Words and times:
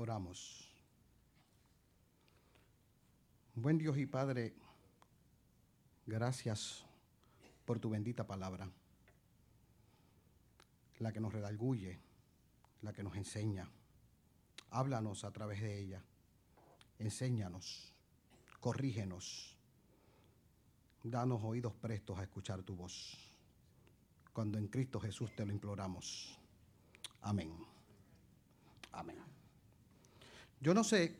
Oramos. 0.00 0.64
Buen 3.56 3.78
Dios 3.78 3.98
y 3.98 4.06
Padre, 4.06 4.54
gracias 6.06 6.84
por 7.64 7.80
tu 7.80 7.90
bendita 7.90 8.24
palabra, 8.24 8.70
la 11.00 11.12
que 11.12 11.18
nos 11.18 11.32
redarguye, 11.32 11.98
la 12.82 12.92
que 12.92 13.02
nos 13.02 13.16
enseña. 13.16 13.68
Háblanos 14.70 15.24
a 15.24 15.32
través 15.32 15.60
de 15.62 15.80
ella, 15.80 16.04
enséñanos, 17.00 17.92
corrígenos, 18.60 19.56
danos 21.02 21.42
oídos 21.42 21.74
prestos 21.74 22.20
a 22.20 22.22
escuchar 22.22 22.62
tu 22.62 22.76
voz. 22.76 23.18
Cuando 24.32 24.58
en 24.58 24.68
Cristo 24.68 25.00
Jesús 25.00 25.34
te 25.34 25.44
lo 25.44 25.52
imploramos. 25.52 26.38
Amén. 27.20 27.52
Amén. 28.92 29.37
Yo 30.60 30.74
no 30.74 30.82
sé 30.82 31.16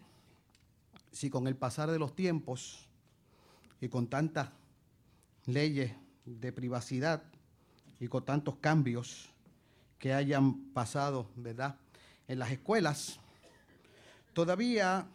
si 1.12 1.30
con 1.30 1.46
el 1.46 1.56
pasar 1.56 1.90
de 1.90 1.98
los 1.98 2.14
tiempos 2.14 2.86
y 3.80 3.88
con 3.88 4.08
tantas 4.08 4.50
leyes 5.46 5.92
de 6.24 6.52
privacidad 6.52 7.22
y 8.00 8.08
con 8.08 8.24
tantos 8.24 8.56
cambios 8.56 9.28
que 9.98 10.12
hayan 10.12 10.72
pasado, 10.72 11.30
¿verdad? 11.36 11.76
En 12.26 12.38
las 12.38 12.50
escuelas, 12.50 13.18
todavía 14.32 15.06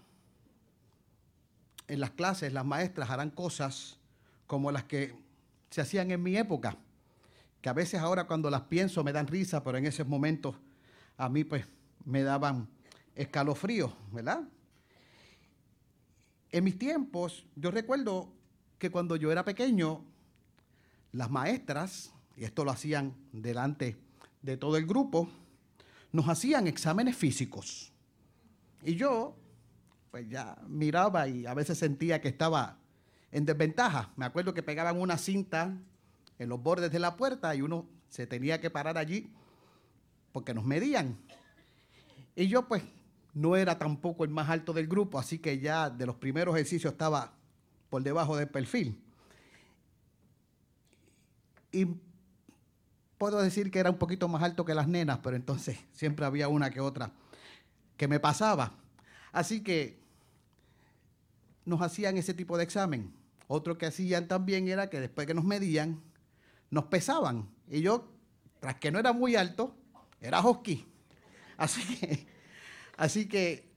en 1.88 2.00
las 2.00 2.12
clases 2.12 2.54
las 2.54 2.66
maestras 2.66 3.10
harán 3.10 3.30
cosas 3.30 3.98
como 4.48 4.72
las 4.72 4.86
que 4.86 5.16
se 5.70 5.82
hacían 5.82 6.12
en 6.12 6.24
mi 6.24 6.38
época, 6.38 6.78
que 7.62 7.70
a 7.70 7.74
veces 7.74 8.00
ahora 8.00 8.26
cuando 8.26 8.50
las 8.50 8.62
pienso 8.62 9.04
me 9.04 9.12
dan 9.12 9.28
risa, 9.28 9.64
pero 9.64 9.78
en 9.78 9.86
esos 9.86 10.08
momentos 10.08 10.56
a 11.18 11.30
mí 11.30 11.44
pues 11.44 11.66
me 12.06 12.24
daban 12.24 12.68
escalofríos, 13.16 13.94
¿verdad? 14.12 14.44
En 16.52 16.64
mis 16.64 16.78
tiempos, 16.78 17.46
yo 17.56 17.72
recuerdo 17.72 18.32
que 18.78 18.92
cuando 18.92 19.16
yo 19.16 19.32
era 19.32 19.44
pequeño, 19.44 20.06
las 21.12 21.30
maestras, 21.30 22.14
y 22.36 22.44
esto 22.44 22.64
lo 22.64 22.72
hacían 22.72 23.16
delante 23.32 23.98
de 24.42 24.58
todo 24.58 24.78
el 24.78 24.86
grupo, 24.86 25.30
nos 26.12 26.30
hacían 26.30 26.68
exámenes 26.68 27.16
físicos. 27.16 27.92
Y 28.84 28.96
yo, 28.96 29.36
pues 30.12 30.30
ya 30.30 30.58
miraba 30.68 31.28
y 31.28 31.46
a 31.46 31.54
veces 31.54 31.78
sentía 31.78 32.22
que 32.22 32.28
estaba 32.28 32.78
en 33.32 33.46
desventaja. 33.46 34.12
Me 34.16 34.26
acuerdo 34.26 34.54
que 34.54 34.62
pegaban 34.62 35.00
una 35.00 35.18
cinta 35.18 35.76
en 36.38 36.50
los 36.50 36.62
bordes 36.62 36.92
de 36.92 37.00
la 37.00 37.18
puerta 37.18 37.56
y 37.56 37.62
uno 37.62 37.88
se 38.10 38.28
tenía 38.28 38.62
que 38.62 38.70
parar 38.70 38.98
allí 38.98 39.32
porque 40.32 40.54
nos 40.54 40.66
medían. 40.66 41.18
Y 42.36 42.48
yo 42.48 42.68
pues 42.68 42.84
no 43.34 43.56
era 43.56 43.78
tampoco 43.78 44.24
el 44.24 44.30
más 44.30 44.50
alto 44.50 44.74
del 44.74 44.88
grupo, 44.88 45.20
así 45.20 45.40
que 45.40 45.60
ya 45.60 45.90
de 45.90 46.06
los 46.06 46.16
primeros 46.16 46.56
ejercicios 46.56 46.94
estaba 46.94 47.34
por 47.90 48.04
debajo 48.04 48.38
del 48.38 48.48
perfil. 48.48 49.00
Y 51.72 51.88
puedo 53.18 53.42
decir 53.42 53.72
que 53.72 53.80
era 53.80 53.90
un 53.90 53.98
poquito 53.98 54.28
más 54.28 54.44
alto 54.44 54.66
que 54.66 54.76
las 54.76 54.88
nenas, 54.88 55.20
pero 55.24 55.36
entonces 55.36 55.80
siempre 55.94 56.26
había 56.26 56.48
una 56.48 56.70
que 56.70 56.80
otra 56.80 57.12
que 57.98 58.08
me 58.08 58.20
pasaba. 58.20 58.74
Así 59.32 59.62
que 59.62 60.00
nos 61.66 61.82
hacían 61.82 62.18
ese 62.18 62.34
tipo 62.34 62.58
de 62.58 62.64
examen. 62.64 63.14
Otro 63.48 63.78
que 63.78 63.88
hacían 63.88 64.28
también 64.28 64.68
era 64.68 64.90
que 64.90 65.00
después 65.00 65.26
que 65.26 65.34
nos 65.34 65.44
medían, 65.44 66.02
nos 66.70 66.86
pesaban. 66.86 67.50
Y 67.68 67.82
yo, 67.82 68.08
tras 68.60 68.76
que 68.76 68.92
no 68.92 69.00
era 69.00 69.14
muy 69.14 69.36
alto, 69.36 69.76
era 70.22 70.42
husky. 70.42 70.86
Así 71.58 71.82
que 71.96 72.33
Así 72.98 73.28
que 73.28 73.72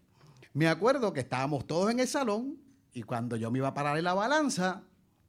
me 0.52 0.68
acuerdo 0.68 1.12
que 1.12 1.20
estábamos 1.20 1.66
todos 1.66 1.90
en 1.90 2.00
el 2.00 2.08
salón 2.08 2.58
y 2.92 3.02
cuando 3.02 3.36
yo 3.36 3.50
me 3.50 3.58
iba 3.58 3.68
a 3.68 3.74
parar 3.74 3.98
en 3.98 4.04
la 4.04 4.14
balanza, 4.14 4.82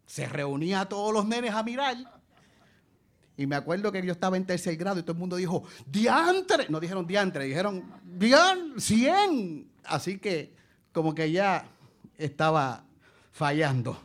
se 0.06 0.26
reunía 0.26 0.82
a 0.82 0.90
todos 0.90 1.14
los 1.14 1.28
nenes 1.28 1.54
a 1.54 1.64
mirar. 1.64 1.98
Y 3.36 3.46
me 3.46 3.56
acuerdo 3.56 3.92
que 3.92 4.04
yo 4.06 4.14
estaba 4.14 4.38
en 4.38 4.46
tercer 4.46 4.76
grado 4.78 5.00
y 5.00 5.04
todo 5.04 5.12
el 5.12 5.20
mundo 5.20 5.36
dijo, 5.36 5.64
diantre. 5.86 6.68
No 6.70 6.80
dijeron 6.80 7.06
diantre, 7.06 7.46
dijeron, 7.46 7.84
dian, 8.04 8.80
100. 8.80 9.70
Así 9.84 10.18
que 10.18 10.54
como 10.92 11.14
que 11.14 11.32
ya 11.32 11.70
estaba 12.18 12.84
fallando. 13.32 14.02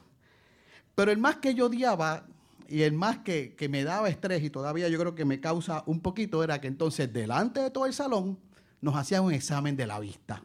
Pero 0.94 1.10
el 1.10 1.18
más 1.18 1.36
que 1.36 1.54
yo 1.54 1.66
odiaba 1.66 2.26
y 2.68 2.82
el 2.82 2.92
más 2.92 3.18
que, 3.18 3.54
que 3.54 3.68
me 3.68 3.84
daba 3.84 4.08
estrés 4.08 4.42
y 4.42 4.50
todavía 4.50 4.88
yo 4.88 4.98
creo 4.98 5.14
que 5.14 5.24
me 5.24 5.40
causa 5.40 5.82
un 5.86 6.00
poquito 6.00 6.44
era 6.44 6.60
que 6.60 6.66
entonces 6.66 7.12
delante 7.12 7.60
de 7.60 7.70
todo 7.70 7.86
el 7.86 7.94
salón 7.94 8.38
nos 8.82 8.96
hacían 8.96 9.24
un 9.24 9.32
examen 9.32 9.76
de 9.76 9.86
la 9.86 9.98
vista. 9.98 10.42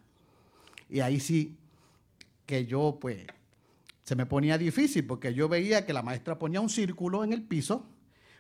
Y 0.90 1.02
ahí 1.02 1.20
sí 1.20 1.58
que 2.46 2.66
yo, 2.66 2.98
pues, 3.02 3.26
se 4.04 4.16
me 4.16 4.26
ponía 4.26 4.58
difícil 4.58 5.06
porque 5.06 5.34
yo 5.34 5.50
veía 5.50 5.86
que 5.86 5.92
la 5.92 6.02
maestra 6.02 6.40
ponía 6.40 6.62
un 6.62 6.70
círculo 6.70 7.26
en 7.26 7.34
el 7.34 7.44
piso, 7.44 7.86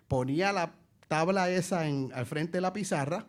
ponía 0.07 0.53
la 0.53 0.75
tabla 1.09 1.49
esa 1.49 1.87
en, 1.87 2.11
al 2.13 2.25
frente 2.25 2.53
de 2.57 2.61
la 2.61 2.71
pizarra 2.71 3.25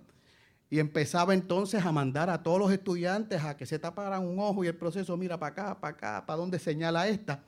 y 0.70 0.78
empezaba 0.78 1.34
entonces 1.34 1.84
a 1.84 1.90
mandar 1.90 2.30
a 2.30 2.42
todos 2.42 2.58
los 2.58 2.70
estudiantes 2.70 3.42
a 3.42 3.56
que 3.56 3.66
se 3.66 3.78
taparan 3.78 4.24
un 4.24 4.38
ojo 4.38 4.62
y 4.62 4.68
el 4.68 4.76
proceso 4.76 5.16
mira 5.16 5.38
para 5.40 5.52
acá, 5.52 5.80
para 5.80 5.96
acá, 5.96 6.26
para 6.26 6.36
dónde 6.36 6.58
señala 6.58 7.08
esta. 7.08 7.42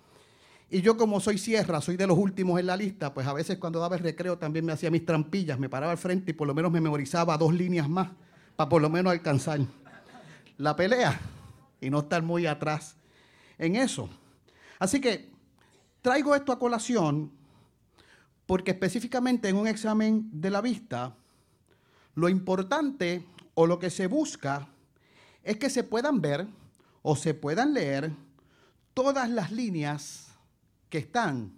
Y 0.71 0.81
yo 0.81 0.97
como 0.97 1.21
soy 1.21 1.37
sierra, 1.37 1.81
soy 1.81 1.97
de 1.97 2.07
los 2.07 2.17
últimos 2.17 2.59
en 2.59 2.67
la 2.67 2.77
lista, 2.77 3.13
pues 3.13 3.27
a 3.27 3.33
veces 3.35 3.59
cuando 3.59 3.81
daba 3.81 3.97
el 3.97 4.03
recreo 4.03 4.39
también 4.39 4.65
me 4.65 4.73
hacía 4.73 4.91
mis 4.91 5.05
trampillas, 5.05 5.59
me 5.59 5.69
paraba 5.69 5.93
al 5.93 5.99
frente 5.99 6.31
y 6.31 6.35
por 6.35 6.47
lo 6.47 6.55
menos 6.55 6.73
me 6.73 6.81
memorizaba 6.81 7.37
dos 7.37 7.53
líneas 7.53 7.89
más 7.89 8.09
para 8.61 8.69
por 8.69 8.83
lo 8.83 8.91
menos 8.91 9.11
alcanzar 9.11 9.59
la 10.59 10.77
pelea 10.77 11.19
y 11.81 11.89
no 11.89 12.01
estar 12.01 12.23
muy 12.23 12.45
atrás 12.45 12.95
en 13.57 13.75
eso. 13.75 14.11
Así 14.79 15.01
que 15.01 15.31
traigo 16.03 16.35
esto 16.35 16.53
a 16.53 16.59
colación 16.59 17.33
porque 18.45 18.73
específicamente 18.73 19.49
en 19.49 19.57
un 19.57 19.67
examen 19.67 20.29
de 20.31 20.51
la 20.51 20.61
vista, 20.61 21.17
lo 22.15 22.29
importante 22.29 23.25
o 23.55 23.67
lo 23.67 23.79
que 23.79 23.89
se 23.89 24.09
busca 24.09 24.69
es 25.43 25.57
que 25.57 25.71
se 25.71 25.83
puedan 25.83 26.21
ver 26.21 26.47
o 27.01 27.17
se 27.17 27.33
puedan 27.33 27.73
leer 27.73 28.13
todas 28.93 29.31
las 29.31 29.53
líneas 29.53 30.37
que 30.91 30.99
están 30.99 31.55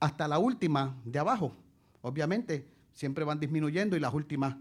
hasta 0.00 0.26
la 0.26 0.38
última 0.38 0.96
de 1.04 1.18
abajo. 1.18 1.52
Obviamente 2.00 2.66
siempre 2.94 3.22
van 3.22 3.38
disminuyendo 3.38 3.98
y 3.98 4.00
las 4.00 4.14
últimas 4.14 4.56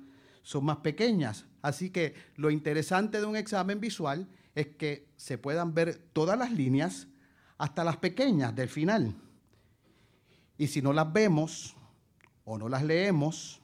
son 0.45 0.63
más 0.63 0.77
pequeñas. 0.77 1.45
Así 1.63 1.89
que 1.89 2.13
lo 2.35 2.51
interesante 2.51 3.19
de 3.19 3.25
un 3.25 3.35
examen 3.35 3.79
visual 3.79 4.27
es 4.53 4.67
que 4.67 5.07
se 5.17 5.39
puedan 5.39 5.73
ver 5.73 5.97
todas 6.13 6.37
las 6.37 6.51
líneas 6.51 7.07
hasta 7.57 7.83
las 7.83 7.97
pequeñas 7.97 8.55
del 8.55 8.69
final. 8.69 9.15
Y 10.57 10.67
si 10.67 10.83
no 10.83 10.93
las 10.93 11.11
vemos 11.11 11.75
o 12.45 12.59
no 12.59 12.69
las 12.69 12.83
leemos, 12.83 13.59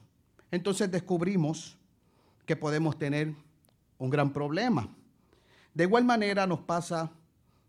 entonces 0.50 0.90
descubrimos 0.90 1.78
que 2.46 2.56
podemos 2.56 2.98
tener 2.98 3.32
un 3.98 4.10
gran 4.10 4.32
problema. 4.32 4.88
De 5.74 5.84
igual 5.84 6.04
manera 6.04 6.48
nos 6.48 6.62
pasa 6.62 7.12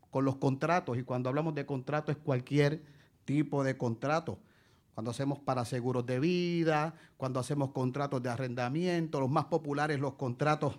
con 0.09 0.25
los 0.25 0.38
contratos, 0.38 0.97
y 0.97 1.03
cuando 1.03 1.30
hablamos 1.30 1.53
de 1.53 1.68
contrato 1.68 2.12
es 2.12 2.18
cualquier 2.18 2.84
tipo 3.25 3.63
de 3.63 3.78
contrato 3.78 4.40
cuando 4.94 5.12
hacemos 5.12 5.40
para 5.40 5.66
seguros 5.66 6.06
de 6.06 6.20
vida, 6.20 6.94
cuando 7.18 7.40
hacemos 7.40 7.72
contratos 7.72 8.22
de 8.22 8.30
arrendamiento, 8.30 9.20
los 9.20 9.30
más 9.30 9.46
populares 9.46 10.00
los 10.00 10.14
contratos 10.14 10.78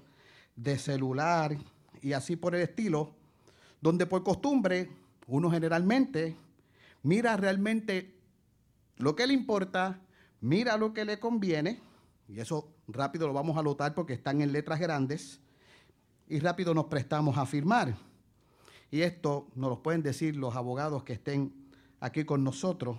de 0.57 0.79
celular 0.79 1.57
y 2.01 2.13
así 2.13 2.37
por 2.37 2.55
el 2.55 2.63
estilo, 2.63 3.13
donde 3.81 4.07
por 4.07 4.23
costumbre 4.23 4.89
uno 5.27 5.51
generalmente 5.51 6.37
mira 7.03 7.37
realmente 7.37 8.15
lo 8.97 9.17
que 9.17 9.27
le 9.27 9.35
importa, 9.35 10.01
mira 10.41 10.77
lo 10.77 10.95
que 10.95 11.05
le 11.05 11.19
conviene, 11.19 11.81
y 12.29 12.39
eso 12.39 12.69
rápido 12.87 13.27
lo 13.27 13.33
vamos 13.33 13.57
a 13.57 13.63
notar 13.63 13.95
porque 13.95 14.13
están 14.13 14.41
en 14.41 14.53
letras 14.53 14.79
grandes, 14.79 15.41
y 16.29 16.39
rápido 16.39 16.73
nos 16.73 16.87
prestamos 16.87 17.37
a 17.37 17.47
firmar. 17.47 17.97
Y 18.91 19.03
esto 19.03 19.49
nos 19.57 19.71
lo 19.71 19.83
pueden 19.83 20.03
decir 20.03 20.37
los 20.37 20.55
abogados 20.55 21.03
que 21.03 21.15
estén 21.15 21.53
aquí 22.01 22.25
con 22.25 22.45
nosotros 22.45 22.99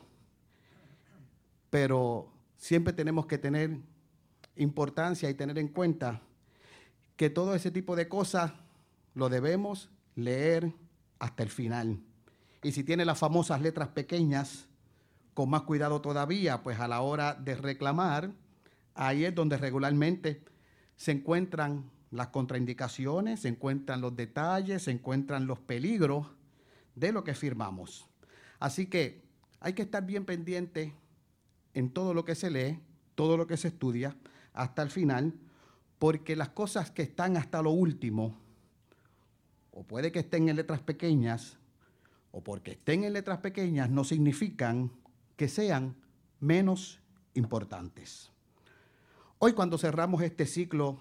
pero 1.76 2.32
siempre 2.56 2.94
tenemos 2.94 3.26
que 3.26 3.38
tener 3.38 3.82
importancia 4.56 5.30
y 5.30 5.34
tener 5.34 5.58
en 5.58 5.68
cuenta 5.68 6.22
que 7.18 7.30
todo 7.30 7.54
ese 7.54 7.70
tipo 7.70 7.98
de 7.98 8.08
cosas 8.08 8.54
lo 9.14 9.28
debemos 9.28 9.90
leer 10.16 10.72
hasta 11.20 11.44
el 11.44 11.50
final. 11.50 12.00
Y 12.64 12.72
si 12.72 12.86
tiene 12.86 13.04
las 13.04 13.20
famosas 13.20 13.60
letras 13.60 13.90
pequeñas, 13.90 14.70
con 15.34 15.50
más 15.50 15.64
cuidado 15.64 16.00
todavía, 16.00 16.64
pues 16.64 16.80
a 16.80 16.88
la 16.88 17.02
hora 17.02 17.34
de 17.34 17.56
reclamar, 17.56 18.32
ahí 18.94 19.26
es 19.26 19.36
donde 19.36 19.58
regularmente 19.58 20.46
se 20.96 21.12
encuentran 21.12 21.92
las 22.10 22.28
contraindicaciones, 22.28 23.42
se 23.42 23.50
encuentran 23.50 24.00
los 24.00 24.16
detalles, 24.16 24.84
se 24.84 24.92
encuentran 24.92 25.46
los 25.46 25.60
peligros 25.60 26.26
de 26.96 27.12
lo 27.12 27.26
que 27.26 27.34
firmamos. 27.34 28.08
Así 28.60 28.86
que 28.86 29.26
hay 29.60 29.74
que 29.74 29.82
estar 29.82 30.06
bien 30.06 30.24
pendiente 30.24 30.94
en 31.76 31.92
todo 31.92 32.16
lo 32.16 32.26
que 32.26 32.34
se 32.34 32.50
lee, 32.50 32.80
todo 33.14 33.38
lo 33.38 33.46
que 33.46 33.58
se 33.58 33.68
estudia, 33.68 34.16
hasta 34.54 34.82
el 34.82 34.90
final, 34.90 35.36
porque 36.00 36.36
las 36.36 36.50
cosas 36.50 36.90
que 36.90 37.04
están 37.04 37.38
hasta 37.38 37.62
lo 37.62 37.70
último 37.70 38.36
o 39.76 39.84
puede 39.84 40.12
que 40.12 40.20
estén 40.20 40.48
en 40.48 40.56
letras 40.56 40.82
pequeñas, 40.82 41.58
o 42.32 42.42
porque 42.42 42.72
estén 42.72 43.04
en 43.04 43.12
letras 43.12 43.40
pequeñas, 43.40 43.90
no 43.90 44.06
significan 44.06 44.90
que 45.36 45.50
sean 45.50 45.98
menos 46.40 47.02
importantes. 47.34 48.32
Hoy 49.38 49.52
cuando 49.52 49.78
cerramos 49.78 50.22
este 50.22 50.46
ciclo 50.46 50.98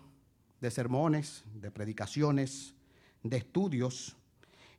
de 0.60 0.72
sermones, 0.72 1.44
de 1.54 1.70
predicaciones, 1.70 2.74
de 3.22 3.36
estudios, 3.36 4.16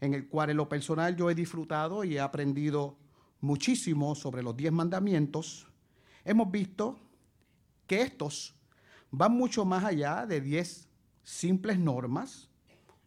en 0.01 0.13
el 0.13 0.27
cual 0.27 0.49
en 0.49 0.57
lo 0.57 0.67
personal 0.67 1.15
yo 1.15 1.29
he 1.29 1.35
disfrutado 1.35 2.03
y 2.03 2.17
he 2.17 2.19
aprendido 2.19 2.97
muchísimo 3.39 4.13
sobre 4.13 4.43
los 4.43 4.57
diez 4.57 4.73
mandamientos, 4.73 5.67
hemos 6.25 6.51
visto 6.51 6.99
que 7.87 8.01
estos 8.01 8.55
van 9.11 9.31
mucho 9.31 9.63
más 9.63 9.83
allá 9.85 10.25
de 10.25 10.41
diez 10.41 10.89
simples 11.23 11.79
normas 11.79 12.49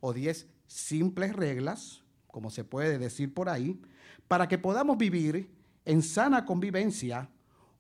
o 0.01 0.13
diez 0.13 0.49
simples 0.67 1.35
reglas, 1.35 2.03
como 2.29 2.51
se 2.51 2.65
puede 2.65 2.99
decir 2.99 3.35
por 3.35 3.49
ahí, 3.49 3.81
para 4.29 4.49
que 4.49 4.59
podamos 4.59 4.97
vivir 4.97 5.51
en 5.85 6.03
sana 6.03 6.45
convivencia 6.45 7.29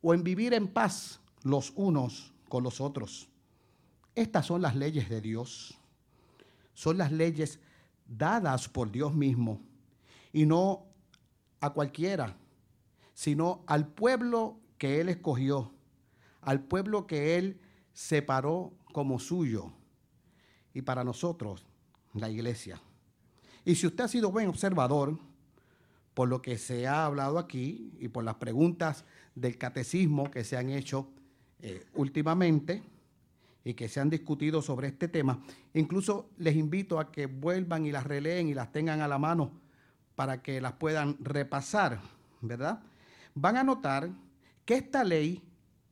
o 0.02 0.14
en 0.14 0.22
vivir 0.22 0.54
en 0.54 0.68
paz 0.68 1.20
los 1.42 1.72
unos 1.76 2.34
con 2.48 2.62
los 2.64 2.80
otros. 2.80 3.28
Estas 4.14 4.46
son 4.46 4.62
las 4.62 4.74
leyes 4.74 5.08
de 5.08 5.20
Dios. 5.20 5.78
Son 6.74 6.98
las 6.98 7.12
leyes 7.12 7.60
dadas 8.06 8.68
por 8.68 8.90
Dios 8.90 9.14
mismo 9.14 9.60
y 10.32 10.46
no 10.46 10.86
a 11.60 11.70
cualquiera, 11.70 12.36
sino 13.14 13.62
al 13.66 13.86
pueblo 13.86 14.60
que 14.78 15.00
Él 15.00 15.08
escogió, 15.08 15.72
al 16.40 16.62
pueblo 16.62 17.06
que 17.06 17.36
Él 17.36 17.60
separó 17.92 18.72
como 18.92 19.18
suyo 19.18 19.72
y 20.72 20.82
para 20.82 21.04
nosotros, 21.04 21.66
la 22.14 22.30
iglesia. 22.30 22.80
Y 23.64 23.74
si 23.74 23.86
usted 23.86 24.04
ha 24.04 24.08
sido 24.08 24.30
buen 24.30 24.48
observador, 24.48 25.18
por 26.14 26.28
lo 26.28 26.42
que 26.42 26.58
se 26.58 26.86
ha 26.86 27.04
hablado 27.04 27.38
aquí 27.38 27.92
y 28.00 28.08
por 28.08 28.24
las 28.24 28.36
preguntas 28.36 29.04
del 29.34 29.56
catecismo 29.56 30.30
que 30.30 30.42
se 30.42 30.56
han 30.56 30.70
hecho 30.70 31.08
eh, 31.60 31.86
últimamente 31.94 32.82
y 33.62 33.74
que 33.74 33.88
se 33.88 34.00
han 34.00 34.10
discutido 34.10 34.62
sobre 34.62 34.88
este 34.88 35.06
tema, 35.06 35.42
incluso 35.74 36.30
les 36.38 36.56
invito 36.56 36.98
a 36.98 37.12
que 37.12 37.26
vuelvan 37.26 37.86
y 37.86 37.92
las 37.92 38.04
releen 38.04 38.48
y 38.48 38.54
las 38.54 38.72
tengan 38.72 39.00
a 39.00 39.08
la 39.08 39.18
mano 39.18 39.52
para 40.16 40.42
que 40.42 40.60
las 40.60 40.72
puedan 40.72 41.16
repasar, 41.20 42.00
¿verdad? 42.40 42.80
Van 43.34 43.56
a 43.56 43.62
notar 43.62 44.10
que 44.68 44.74
esta 44.74 45.02
ley, 45.02 45.42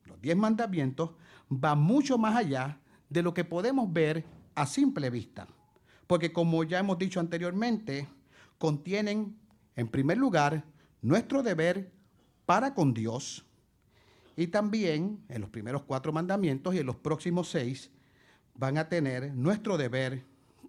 los 0.05 0.21
diez 0.21 0.37
mandamientos, 0.37 1.09
va 1.51 1.73
mucho 1.73 2.19
más 2.19 2.35
allá 2.35 2.79
de 3.09 3.23
lo 3.23 3.33
que 3.33 3.43
podemos 3.43 3.91
ver 3.91 4.23
a 4.53 4.67
simple 4.67 5.09
vista. 5.09 5.47
Porque 6.05 6.31
como 6.31 6.63
ya 6.63 6.77
hemos 6.77 6.99
dicho 6.99 7.19
anteriormente, 7.19 8.07
contienen, 8.59 9.35
en 9.75 9.87
primer 9.87 10.19
lugar, 10.19 10.63
nuestro 11.01 11.41
deber 11.41 11.91
para 12.45 12.75
con 12.75 12.93
Dios, 12.93 13.47
y 14.35 14.45
también 14.45 15.23
en 15.27 15.41
los 15.41 15.49
primeros 15.49 15.81
cuatro 15.81 16.13
mandamientos 16.13 16.75
y 16.75 16.77
en 16.77 16.85
los 16.85 16.97
próximos 16.97 17.49
seis 17.49 17.89
van 18.53 18.77
a 18.77 18.89
tener 18.89 19.33
nuestro 19.33 19.79
deber 19.79 20.23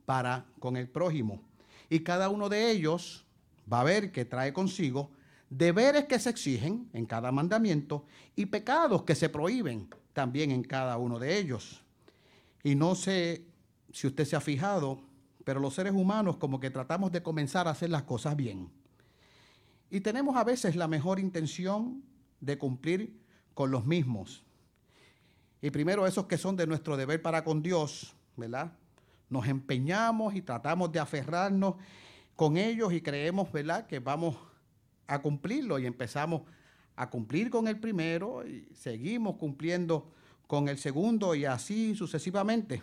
para 0.06 0.46
con 0.60 0.78
el 0.78 0.88
prójimo. 0.88 1.43
Y 1.90 2.00
cada 2.00 2.31
uno 2.31 2.49
de 2.49 2.70
ellos 2.70 3.26
va 3.70 3.82
a 3.82 3.84
ver 3.84 4.12
que 4.12 4.25
trae 4.25 4.55
consigo 4.55 5.10
deberes 5.50 6.04
que 6.04 6.18
se 6.18 6.30
exigen 6.30 6.88
en 6.92 7.06
cada 7.06 7.32
mandamiento 7.32 8.04
y 8.36 8.46
pecados 8.46 9.02
que 9.02 9.14
se 9.14 9.28
prohíben 9.28 9.88
también 10.12 10.50
en 10.50 10.62
cada 10.62 10.98
uno 10.98 11.18
de 11.18 11.38
ellos. 11.38 11.82
Y 12.62 12.74
no 12.74 12.94
sé 12.94 13.46
si 13.92 14.06
usted 14.06 14.24
se 14.24 14.36
ha 14.36 14.40
fijado, 14.40 15.00
pero 15.44 15.60
los 15.60 15.74
seres 15.74 15.92
humanos 15.92 16.36
como 16.36 16.60
que 16.60 16.70
tratamos 16.70 17.12
de 17.12 17.22
comenzar 17.22 17.68
a 17.68 17.70
hacer 17.70 17.90
las 17.90 18.02
cosas 18.02 18.36
bien. 18.36 18.70
Y 19.90 20.00
tenemos 20.00 20.36
a 20.36 20.44
veces 20.44 20.76
la 20.76 20.88
mejor 20.88 21.18
intención 21.18 22.02
de 22.40 22.58
cumplir 22.58 23.18
con 23.54 23.70
los 23.70 23.86
mismos. 23.86 24.44
Y 25.62 25.70
primero 25.70 26.06
esos 26.06 26.26
que 26.26 26.36
son 26.36 26.56
de 26.56 26.66
nuestro 26.66 26.96
deber 26.96 27.22
para 27.22 27.42
con 27.42 27.62
Dios, 27.62 28.14
¿verdad? 28.36 28.72
Nos 29.30 29.48
empeñamos 29.48 30.34
y 30.34 30.42
tratamos 30.42 30.92
de 30.92 31.00
aferrarnos 31.00 31.76
con 32.36 32.56
ellos 32.56 32.92
y 32.92 33.00
creemos, 33.00 33.50
¿verdad?, 33.50 33.86
que 33.86 33.98
vamos 33.98 34.36
a 35.08 35.20
cumplirlo 35.20 35.78
y 35.78 35.87
empezamos 35.87 36.43
a 36.94 37.10
cumplir 37.10 37.50
con 37.50 37.66
el 37.66 37.81
primero 37.81 38.46
y 38.46 38.69
seguimos 38.75 39.37
cumpliendo 39.37 40.12
con 40.46 40.69
el 40.69 40.78
segundo 40.78 41.34
y 41.34 41.44
así 41.44 41.94
sucesivamente. 41.94 42.82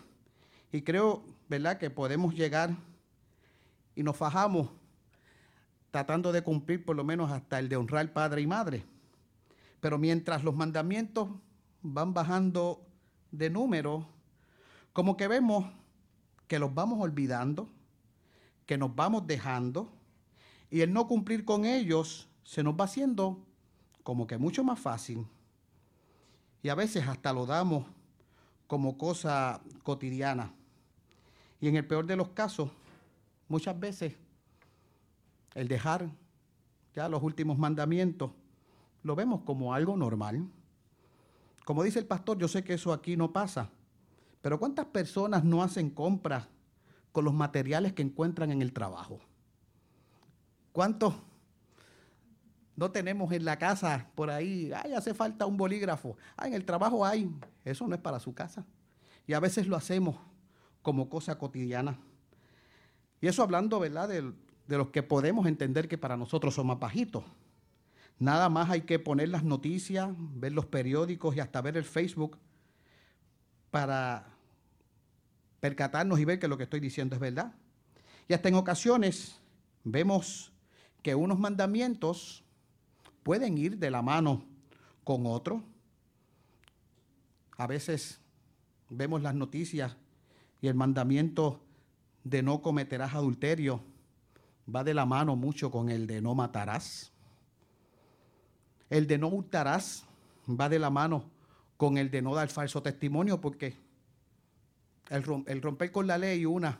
Y 0.72 0.82
creo, 0.82 1.24
¿verdad?, 1.48 1.78
que 1.78 1.88
podemos 1.90 2.34
llegar 2.34 2.76
y 3.94 4.02
nos 4.02 4.16
fajamos 4.16 4.68
tratando 5.90 6.32
de 6.32 6.42
cumplir 6.42 6.84
por 6.84 6.96
lo 6.96 7.04
menos 7.04 7.30
hasta 7.30 7.58
el 7.58 7.68
de 7.68 7.76
honrar 7.76 8.12
padre 8.12 8.42
y 8.42 8.46
madre. 8.46 8.84
Pero 9.80 9.98
mientras 9.98 10.44
los 10.44 10.54
mandamientos 10.54 11.28
van 11.80 12.12
bajando 12.12 12.84
de 13.30 13.48
número, 13.48 14.06
como 14.92 15.16
que 15.16 15.28
vemos 15.28 15.64
que 16.48 16.58
los 16.58 16.74
vamos 16.74 17.00
olvidando, 17.00 17.68
que 18.66 18.78
nos 18.78 18.94
vamos 18.94 19.26
dejando, 19.26 19.95
y 20.70 20.80
el 20.80 20.92
no 20.92 21.06
cumplir 21.06 21.44
con 21.44 21.64
ellos 21.64 22.28
se 22.44 22.62
nos 22.62 22.74
va 22.74 22.84
haciendo 22.84 23.44
como 24.02 24.26
que 24.26 24.38
mucho 24.38 24.64
más 24.64 24.78
fácil. 24.78 25.26
Y 26.62 26.68
a 26.68 26.74
veces 26.74 27.06
hasta 27.06 27.32
lo 27.32 27.46
damos 27.46 27.84
como 28.66 28.98
cosa 28.98 29.60
cotidiana. 29.82 30.52
Y 31.60 31.68
en 31.68 31.76
el 31.76 31.86
peor 31.86 32.06
de 32.06 32.16
los 32.16 32.28
casos, 32.30 32.70
muchas 33.48 33.78
veces 33.78 34.16
el 35.54 35.68
dejar 35.68 36.10
ya 36.94 37.08
los 37.08 37.22
últimos 37.22 37.58
mandamientos 37.58 38.30
lo 39.02 39.14
vemos 39.14 39.42
como 39.42 39.72
algo 39.72 39.96
normal. 39.96 40.48
Como 41.64 41.82
dice 41.82 41.98
el 41.98 42.06
pastor, 42.06 42.38
yo 42.38 42.48
sé 42.48 42.64
que 42.64 42.74
eso 42.74 42.92
aquí 42.92 43.16
no 43.16 43.32
pasa, 43.32 43.70
pero 44.40 44.58
¿cuántas 44.58 44.86
personas 44.86 45.44
no 45.44 45.62
hacen 45.62 45.90
compras 45.90 46.48
con 47.12 47.24
los 47.24 47.34
materiales 47.34 47.92
que 47.92 48.02
encuentran 48.02 48.50
en 48.50 48.62
el 48.62 48.72
trabajo? 48.72 49.20
¿Cuántos 50.76 51.14
no 52.76 52.90
tenemos 52.90 53.32
en 53.32 53.46
la 53.46 53.58
casa 53.58 54.10
por 54.14 54.28
ahí? 54.28 54.70
Ay, 54.76 54.92
hace 54.92 55.14
falta 55.14 55.46
un 55.46 55.56
bolígrafo. 55.56 56.18
Ay, 56.36 56.48
en 56.50 56.54
el 56.56 56.66
trabajo 56.66 57.02
hay. 57.02 57.34
Eso 57.64 57.88
no 57.88 57.94
es 57.94 58.00
para 58.02 58.20
su 58.20 58.34
casa. 58.34 58.66
Y 59.26 59.32
a 59.32 59.40
veces 59.40 59.68
lo 59.68 59.74
hacemos 59.74 60.16
como 60.82 61.08
cosa 61.08 61.38
cotidiana. 61.38 61.98
Y 63.22 63.26
eso 63.26 63.42
hablando, 63.42 63.80
¿verdad?, 63.80 64.06
de, 64.06 64.34
de 64.68 64.76
los 64.76 64.90
que 64.90 65.02
podemos 65.02 65.46
entender 65.46 65.88
que 65.88 65.96
para 65.96 66.14
nosotros 66.14 66.52
son 66.52 66.66
más. 66.66 66.78
Nada 68.18 68.50
más 68.50 68.68
hay 68.68 68.82
que 68.82 68.98
poner 68.98 69.30
las 69.30 69.44
noticias, 69.44 70.10
ver 70.18 70.52
los 70.52 70.66
periódicos 70.66 71.34
y 71.36 71.40
hasta 71.40 71.62
ver 71.62 71.78
el 71.78 71.84
Facebook 71.84 72.36
para 73.70 74.26
percatarnos 75.58 76.20
y 76.20 76.26
ver 76.26 76.38
que 76.38 76.48
lo 76.48 76.58
que 76.58 76.64
estoy 76.64 76.80
diciendo 76.80 77.14
es 77.14 77.20
verdad. 77.22 77.54
Y 78.28 78.34
hasta 78.34 78.50
en 78.50 78.56
ocasiones 78.56 79.40
vemos 79.82 80.52
que 81.02 81.14
unos 81.14 81.38
mandamientos 81.38 82.44
pueden 83.22 83.58
ir 83.58 83.78
de 83.78 83.90
la 83.90 84.02
mano 84.02 84.44
con 85.04 85.26
otros. 85.26 85.62
A 87.56 87.66
veces 87.66 88.20
vemos 88.88 89.22
las 89.22 89.34
noticias 89.34 89.96
y 90.60 90.68
el 90.68 90.74
mandamiento 90.74 91.60
de 92.24 92.42
no 92.42 92.60
cometerás 92.60 93.14
adulterio 93.14 93.80
va 94.74 94.84
de 94.84 94.94
la 94.94 95.06
mano 95.06 95.36
mucho 95.36 95.70
con 95.70 95.90
el 95.90 96.06
de 96.06 96.20
no 96.20 96.34
matarás. 96.34 97.12
El 98.90 99.06
de 99.06 99.18
no 99.18 99.28
hurtarás 99.28 100.04
va 100.48 100.68
de 100.68 100.78
la 100.78 100.90
mano 100.90 101.24
con 101.76 101.98
el 101.98 102.10
de 102.10 102.22
no 102.22 102.34
dar 102.34 102.48
falso 102.48 102.82
testimonio, 102.82 103.40
porque 103.40 103.76
el, 105.10 105.22
romper 105.62 105.92
con 105.92 106.06
la 106.06 106.18
ley 106.18 106.44
una 106.46 106.78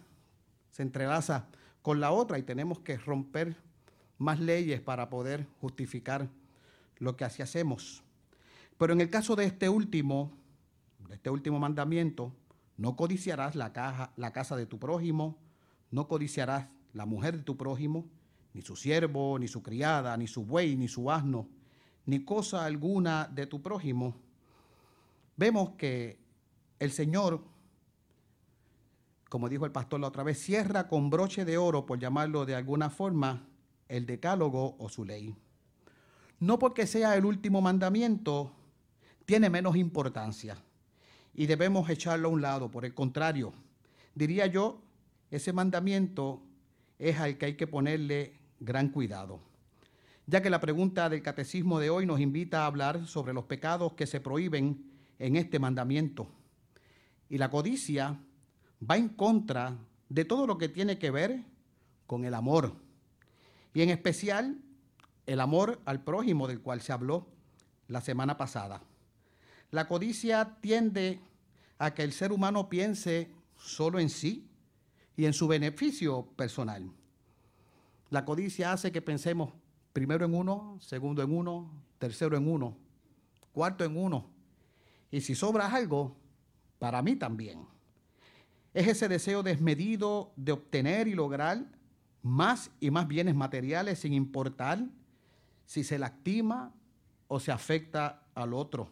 se 0.71 0.83
entrelaza 0.83 1.47
con 1.83 2.01
la 2.01 2.11
otra 2.11 2.39
y 2.39 2.43
tenemos 2.43 2.81
que 2.81 2.97
romper 2.97 3.57
más 4.19 4.41
leyes 4.41 4.81
para 4.81 5.09
poder 5.11 5.47
justificar 5.61 6.29
lo 6.99 7.17
que 7.17 7.25
así 7.25 7.43
hacemos. 7.43 8.03
Pero 8.79 8.93
en 8.93 9.01
el 9.01 9.11
caso 9.11 9.37
de 9.37 9.45
este 9.45 9.69
último, 9.69 10.33
de 11.09 11.15
este 11.15 11.31
último 11.31 11.59
mandamiento, 11.59 12.33
no 12.77 12.97
codiciarás 12.97 13.55
la, 13.55 14.13
la 14.17 14.33
casa 14.33 14.57
de 14.57 14.67
tu 14.67 14.79
prójimo, 14.79 15.39
no 15.91 16.09
codiciarás 16.09 16.69
la 16.93 17.07
mujer 17.07 17.37
de 17.37 17.43
tu 17.43 17.57
prójimo, 17.57 18.07
ni 18.53 18.63
su 18.63 18.77
siervo, 18.77 19.39
ni 19.39 19.49
su 19.49 19.63
criada, 19.63 20.17
ni 20.17 20.27
su 20.27 20.45
buey, 20.45 20.77
ni 20.77 20.89
su 20.89 21.11
asno, 21.11 21.49
ni 22.07 22.25
cosa 22.25 22.65
alguna 22.65 23.27
de 23.27 23.47
tu 23.47 23.61
prójimo, 23.61 24.15
vemos 25.37 25.71
que 25.77 26.19
el 26.79 26.91
Señor, 26.91 27.43
como 29.29 29.49
dijo 29.49 29.67
el 29.67 29.73
pastor 29.73 30.01
la 30.01 30.09
otra 30.09 30.23
vez, 30.23 30.39
cierra 30.39 30.89
con 30.89 31.11
broche 31.11 31.45
de 31.45 31.59
oro, 31.59 31.87
por 31.87 31.99
llamarlo 31.99 32.47
de 32.47 32.55
alguna 32.55 32.91
forma, 32.91 33.47
el 33.89 34.07
decálogo 34.07 34.77
o 34.79 34.89
su 34.89 35.05
ley. 35.05 35.35
No 36.39 36.59
porque 36.59 36.87
sea 36.87 37.17
el 37.17 37.25
último 37.25 37.61
mandamiento, 37.61 38.53
tiene 39.25 39.51
menos 39.51 39.77
importancia 39.77 40.57
y 41.35 41.47
debemos 41.47 41.89
echarlo 41.91 42.29
a 42.29 42.33
un 42.33 42.43
lado. 42.43 42.71
Por 42.71 42.85
el 42.85 42.95
contrario, 42.95 43.53
diría 44.15 44.47
yo, 44.47 44.83
ese 45.31 45.53
mandamiento 45.53 46.43
es 46.99 47.19
al 47.19 47.37
que 47.39 47.47
hay 47.47 47.55
que 47.57 47.67
ponerle 47.67 48.35
gran 48.61 48.89
cuidado, 48.89 49.41
ya 50.27 50.43
que 50.43 50.51
la 50.51 50.61
pregunta 50.61 51.09
del 51.09 51.23
catecismo 51.23 51.79
de 51.79 51.91
hoy 51.91 52.07
nos 52.07 52.21
invita 52.21 52.63
a 52.63 52.67
hablar 52.67 53.07
sobre 53.07 53.35
los 53.35 53.45
pecados 53.45 53.93
que 53.95 54.07
se 54.07 54.21
prohíben 54.21 54.91
en 55.19 55.37
este 55.37 55.59
mandamiento. 55.59 56.29
Y 57.29 57.39
la 57.39 57.51
codicia 57.51 58.19
va 58.89 58.97
en 58.97 59.09
contra 59.11 59.77
de 60.09 60.25
todo 60.25 60.47
lo 60.47 60.59
que 60.59 60.69
tiene 60.69 60.99
que 60.99 61.11
ver 61.11 61.43
con 62.07 62.25
el 62.25 62.35
amor, 62.35 62.77
y 63.77 63.83
en 63.83 63.91
especial 63.91 64.57
el 65.27 65.39
amor 65.39 65.83
al 65.85 66.03
prójimo 66.03 66.49
del 66.49 66.63
cual 66.63 66.81
se 66.81 66.95
habló 66.95 67.27
la 67.89 68.01
semana 68.01 68.39
pasada. 68.39 68.81
La 69.71 69.87
codicia 69.87 70.57
tiende 70.63 71.21
a 71.77 71.93
que 71.93 72.03
el 72.03 72.15
ser 72.15 72.33
humano 72.33 72.71
piense 72.71 73.31
solo 73.55 73.99
en 73.99 74.09
sí 74.09 74.49
y 75.15 75.27
en 75.27 75.35
su 75.35 75.47
beneficio 75.47 76.25
personal. 76.37 76.91
La 78.09 78.25
codicia 78.25 78.73
hace 78.73 78.93
que 78.93 79.03
pensemos 79.03 79.53
primero 79.93 80.25
en 80.25 80.33
uno, 80.33 80.79
segundo 80.81 81.23
en 81.23 81.37
uno, 81.37 81.71
tercero 81.99 82.35
en 82.39 82.49
uno, 82.49 82.79
cuarto 83.53 83.85
en 83.85 83.99
uno. 83.99 84.31
Y 85.11 85.21
si 85.21 85.35
sobra 85.35 85.71
algo, 85.71 86.17
para 86.79 87.03
mí 87.03 87.15
también. 87.15 87.67
Es 88.73 88.89
ese 88.89 89.07
deseo 89.07 89.43
desmedido 89.43 90.33
de 90.35 90.53
obtener 90.53 91.09
y 91.09 91.15
lograr 91.15 91.76
más 92.27 92.73
y 92.81 92.91
más 92.91 93.07
bienes 93.07 93.37
materiales 93.37 94.01
sin 94.01 94.13
importar 94.13 94.85
si 95.65 95.85
se 95.85 95.97
lastima 95.99 96.75
o 97.29 97.39
se 97.39 97.53
afecta 97.53 98.25
al 98.35 98.53
otro. 98.53 98.89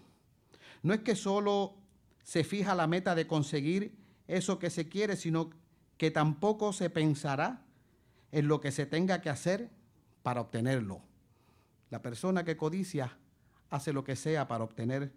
No 0.83 0.95
es 0.95 1.01
que 1.01 1.17
solo 1.17 1.75
se 2.23 2.45
fija 2.45 2.77
la 2.77 2.87
meta 2.87 3.17
de 3.17 3.27
conseguir 3.27 3.97
eso 4.29 4.61
que 4.61 4.71
se 4.71 4.89
quiere, 4.89 5.17
sino 5.17 5.51
que 5.99 6.13
tampoco 6.13 6.73
se 6.73 6.91
pensará 6.91 7.65
en 8.31 8.47
lo 8.47 8.61
que 8.61 8.71
se 8.71 8.87
tenga 8.87 9.21
que 9.21 9.31
hacer 9.31 9.69
para 10.23 10.41
obtenerlo. 10.41 11.03
La 11.91 12.03
persona 12.03 12.45
que 12.45 12.57
codicia 12.57 13.19
hace 13.69 13.93
lo 13.93 14.05
que 14.05 14.15
sea 14.15 14.47
para 14.47 14.63
obtener 14.63 15.13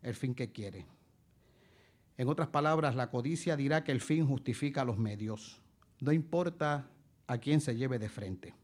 el 0.00 0.14
fin 0.14 0.34
que 0.34 0.52
quiere. 0.52 0.86
En 2.16 2.28
otras 2.28 2.48
palabras, 2.48 2.94
la 2.94 3.10
codicia 3.10 3.56
dirá 3.56 3.84
que 3.84 3.92
el 3.92 4.00
fin 4.00 4.26
justifica 4.26 4.84
los 4.84 4.96
medios. 4.96 5.60
No 6.00 6.12
importa 6.12 6.88
a 7.32 7.38
quién 7.38 7.60
se 7.60 7.76
lleve 7.76 7.98
de 7.98 8.08
frente. 8.08 8.54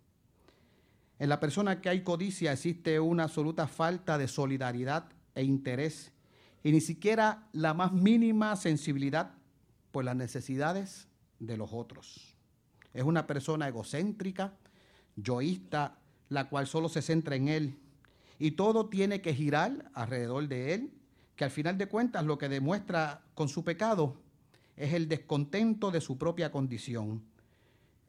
En 1.18 1.28
la 1.28 1.40
persona 1.40 1.80
que 1.80 1.88
hay 1.88 2.02
codicia 2.02 2.52
existe 2.52 3.00
una 3.00 3.24
absoluta 3.24 3.66
falta 3.66 4.18
de 4.18 4.28
solidaridad 4.28 5.08
e 5.34 5.42
interés 5.42 6.12
y 6.62 6.72
ni 6.72 6.80
siquiera 6.80 7.48
la 7.52 7.74
más 7.74 7.92
mínima 7.92 8.54
sensibilidad 8.56 9.32
por 9.90 10.04
las 10.04 10.16
necesidades 10.16 11.08
de 11.38 11.56
los 11.56 11.72
otros. 11.72 12.36
Es 12.94 13.04
una 13.04 13.26
persona 13.26 13.68
egocéntrica, 13.68 14.54
yoísta, 15.16 15.98
la 16.28 16.48
cual 16.48 16.66
solo 16.66 16.88
se 16.88 17.02
centra 17.02 17.36
en 17.36 17.48
él 17.48 17.78
y 18.38 18.52
todo 18.52 18.88
tiene 18.88 19.20
que 19.20 19.34
girar 19.34 19.90
alrededor 19.94 20.46
de 20.46 20.74
él 20.74 20.92
que 21.36 21.44
al 21.44 21.50
final 21.50 21.78
de 21.78 21.88
cuentas 21.88 22.24
lo 22.24 22.38
que 22.38 22.48
demuestra 22.48 23.22
con 23.34 23.48
su 23.48 23.64
pecado 23.64 24.16
es 24.76 24.92
el 24.92 25.08
descontento 25.08 25.90
de 25.90 26.00
su 26.00 26.18
propia 26.18 26.52
condición. 26.52 27.22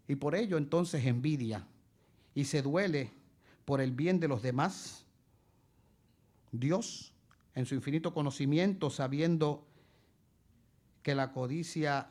Y 0.10 0.16
por 0.16 0.34
ello 0.34 0.58
entonces 0.58 1.06
envidia 1.06 1.68
y 2.34 2.46
se 2.46 2.64
duele 2.64 3.12
por 3.64 3.80
el 3.80 3.92
bien 3.92 4.20
de 4.20 4.28
los 4.28 4.42
demás. 4.42 5.06
Dios, 6.52 7.14
en 7.54 7.68
su 7.68 7.76
infinito 7.76 8.12
conocimiento, 8.12 8.90
sabiendo 8.90 9.68
que 11.04 11.14
la 11.14 11.32
codicia 11.32 12.10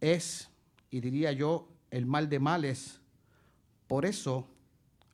es, 0.00 0.48
y 0.88 1.00
diría 1.00 1.32
yo, 1.32 1.68
el 1.90 2.06
mal 2.06 2.28
de 2.28 2.38
males, 2.38 3.00
por 3.88 4.06
eso 4.06 4.46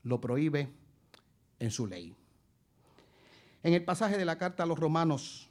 lo 0.03 0.21
prohíbe 0.21 0.69
en 1.61 1.71
su 1.71 1.87
ley. 1.87 2.15
En 3.63 3.73
el 3.73 3.87
pasaje 3.87 4.19
de 4.19 4.27
la 4.27 4.37
carta 4.37 4.65
a 4.65 4.67
los 4.67 4.79
romanos, 4.79 5.49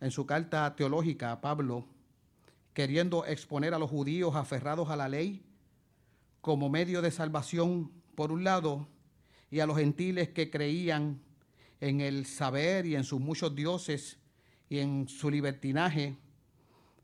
en 0.00 0.12
su 0.12 0.24
carta 0.24 0.76
teológica, 0.76 1.40
Pablo, 1.40 1.84
queriendo 2.74 3.26
exponer 3.26 3.74
a 3.74 3.80
los 3.80 3.90
judíos 3.90 4.36
aferrados 4.36 4.88
a 4.88 4.94
la 4.94 5.08
ley 5.08 5.44
como 6.44 6.68
medio 6.68 7.00
de 7.00 7.10
salvación, 7.10 7.90
por 8.14 8.30
un 8.30 8.44
lado, 8.44 8.86
y 9.50 9.60
a 9.60 9.66
los 9.66 9.78
gentiles 9.78 10.28
que 10.28 10.50
creían 10.50 11.22
en 11.80 12.02
el 12.02 12.26
saber 12.26 12.84
y 12.84 12.96
en 12.96 13.04
sus 13.04 13.18
muchos 13.18 13.56
dioses 13.56 14.18
y 14.68 14.80
en 14.80 15.08
su 15.08 15.30
libertinaje, 15.30 16.18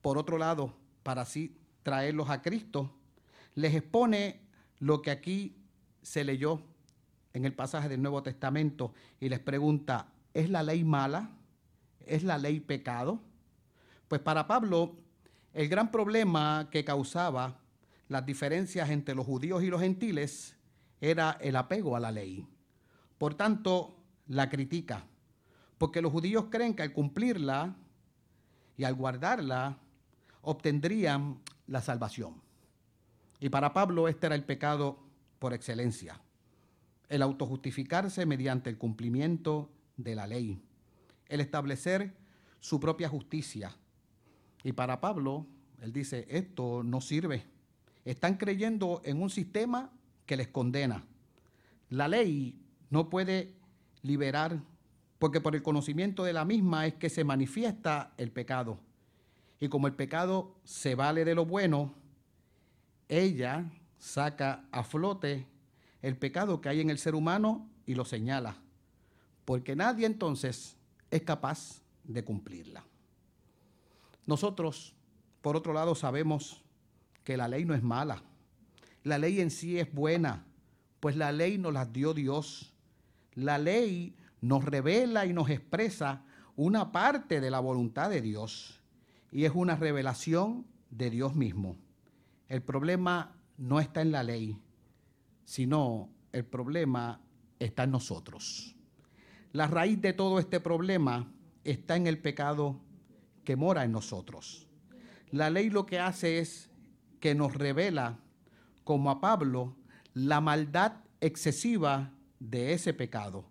por 0.03 0.19
otro 0.19 0.37
lado, 0.37 0.75
para 1.03 1.23
así 1.23 1.57
traerlos 1.83 2.29
a 2.29 2.43
Cristo, 2.43 2.95
les 3.55 3.75
expone 3.75 4.43
lo 4.79 5.01
que 5.01 5.11
aquí 5.11 5.57
se 6.03 6.23
leyó 6.23 6.61
en 7.33 7.47
el 7.47 7.55
pasaje 7.55 7.89
del 7.89 8.03
Nuevo 8.03 8.23
Testamento 8.23 8.93
y 9.21 9.31
les 9.31 9.41
pregunta, 9.41 10.13
¿Es 10.35 10.51
la 10.51 10.63
ley 10.63 10.85
mala? 10.85 11.31
¿Es 12.07 12.25
la 12.25 12.37
ley 12.37 12.61
pecado? 12.61 13.23
Pues 14.07 14.21
para 14.21 14.47
Pablo, 14.47 14.97
el 15.55 15.71
gran 15.71 15.91
problema 15.91 16.69
que 16.71 16.85
causaba 16.85 17.60
las 18.11 18.27
diferencias 18.27 18.91
entre 18.91 19.15
los 19.15 19.25
judíos 19.25 19.63
y 19.63 19.69
los 19.69 19.81
gentiles 19.81 20.57
era 21.01 21.39
el 21.41 21.55
apego 21.55 21.95
a 21.95 22.01
la 22.01 22.11
ley. 22.11 22.45
Por 23.19 23.35
tanto, 23.35 23.97
la 24.27 24.51
critica, 24.51 25.07
porque 25.79 26.03
los 26.03 26.11
judíos 26.11 26.47
creen 26.51 26.75
que 26.75 26.83
al 26.83 26.93
cumplirla 26.93 27.77
y 28.77 28.83
al 28.83 28.97
guardarla, 28.97 29.79
obtendrían 30.43 31.39
la 31.69 31.81
salvación. 31.83 32.35
Y 33.39 33.49
para 33.49 33.73
Pablo 33.73 34.09
este 34.09 34.27
era 34.27 34.35
el 34.35 34.43
pecado 34.43 34.99
por 35.39 35.55
excelencia, 35.55 36.21
el 37.09 37.23
autojustificarse 37.23 38.27
mediante 38.27 38.71
el 38.71 38.77
cumplimiento 38.77 39.71
de 39.97 40.17
la 40.17 40.27
ley, 40.27 40.61
el 41.29 41.41
establecer 41.41 42.17
su 42.59 42.81
propia 42.81 43.09
justicia. 43.09 43.77
Y 44.65 44.73
para 44.73 45.01
Pablo, 45.01 45.47
él 45.81 45.93
dice, 45.93 46.27
esto 46.29 46.83
no 46.83 47.01
sirve. 47.01 47.60
Están 48.05 48.37
creyendo 48.37 49.01
en 49.05 49.23
un 49.23 49.31
sistema 49.31 49.91
que 50.27 50.37
les 50.37 50.49
condena. 50.49 51.05
La 51.89 52.09
ley 52.09 52.59
no 52.89 53.11
puede 53.11 53.55
liberar, 54.03 54.61
porque 55.19 55.41
por 55.41 55.55
el 55.55 55.63
conocimiento 55.63 56.25
de 56.25 56.33
la 56.33 56.45
misma 56.45 56.87
es 56.87 56.95
que 56.95 57.11
se 57.11 57.25
manifiesta 57.25 58.13
el 58.17 58.31
pecado. 58.31 58.79
Y 59.59 59.69
como 59.69 59.87
el 59.87 59.95
pecado 59.95 60.57
se 60.65 60.95
vale 60.95 61.25
de 61.25 61.35
lo 61.35 61.45
bueno, 61.45 61.95
ella 63.09 63.71
saca 63.99 64.65
a 64.71 64.83
flote 64.83 65.47
el 66.01 66.17
pecado 66.17 66.61
que 66.61 66.71
hay 66.71 66.81
en 66.81 66.91
el 66.91 66.99
ser 66.99 67.15
humano 67.15 67.69
y 67.85 67.95
lo 67.95 68.05
señala 68.05 68.57
porque 69.51 69.75
nadie 69.75 70.07
entonces 70.07 70.77
es 71.11 71.23
capaz 71.23 71.83
de 72.05 72.23
cumplirla. 72.23 72.85
Nosotros, 74.25 74.95
por 75.43 75.57
otro 75.57 75.73
lado, 75.73 75.97
sabemos 75.97 76.63
que 77.31 77.37
la 77.37 77.47
ley 77.47 77.65
no 77.65 77.77
es 77.77 77.83
mala. 77.85 78.25
La 79.05 79.17
ley 79.17 79.41
en 79.41 79.53
sí 79.53 79.79
es 79.79 79.95
buena, 79.95 80.47
pues 80.99 81.15
la 81.15 81.31
ley 81.31 81.59
nos 81.59 81.73
la 81.73 81.87
dio 81.87 82.13
Dios. 82.13 82.75
La 83.35 83.57
ley 83.57 84.17
nos 84.41 84.65
revela 84.65 85.27
y 85.27 85.33
nos 85.33 85.49
expresa 85.49 86.25
una 86.57 86.91
parte 86.91 87.41
de 87.41 87.49
la 87.53 87.61
voluntad 87.61 88.11
de 88.11 88.21
Dios 88.21 88.83
y 89.31 89.45
es 89.45 89.53
una 89.55 89.77
revelación 89.77 90.67
de 90.91 91.09
Dios 91.09 91.37
mismo. 91.37 91.77
El 92.49 92.63
problema 92.63 93.37
no 93.59 93.79
está 93.79 94.03
en 94.03 94.11
la 94.11 94.25
ley, 94.25 94.61
sino 95.45 96.11
el 96.33 96.45
problema 96.45 97.21
está 97.61 97.85
en 97.85 97.93
nosotros. 97.93 98.75
La 99.53 99.69
raíz 99.69 100.03
de 100.03 100.15
todo 100.15 100.41
este 100.41 100.59
problema 100.59 101.33
está 101.63 101.95
en 101.95 102.09
el 102.09 102.19
pecado 102.19 102.81
que 103.45 103.55
mora 103.55 103.85
en 103.85 103.93
nosotros. 103.93 104.67
La 105.31 105.49
ley 105.49 105.71
lo 105.71 105.87
que 105.87 106.01
hace 106.01 106.41
es 106.41 106.70
que 107.21 107.35
nos 107.35 107.55
revela, 107.55 108.19
como 108.85 109.11
a 109.11 109.21
Pablo, 109.21 109.77
la 110.15 110.41
maldad 110.41 111.05
excesiva 111.21 112.13
de 112.41 112.73
ese 112.73 112.95
pecado. 112.95 113.45